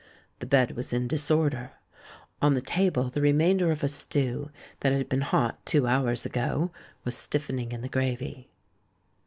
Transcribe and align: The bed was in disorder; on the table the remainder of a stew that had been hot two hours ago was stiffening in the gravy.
The 0.39 0.47
bed 0.47 0.71
was 0.75 0.93
in 0.93 1.07
disorder; 1.07 1.73
on 2.41 2.55
the 2.55 2.61
table 2.61 3.11
the 3.11 3.21
remainder 3.21 3.69
of 3.69 3.83
a 3.83 3.87
stew 3.87 4.49
that 4.79 4.91
had 4.91 5.07
been 5.07 5.21
hot 5.21 5.63
two 5.63 5.85
hours 5.85 6.25
ago 6.25 6.71
was 7.05 7.15
stiffening 7.15 7.71
in 7.71 7.81
the 7.81 7.87
gravy. 7.87 8.49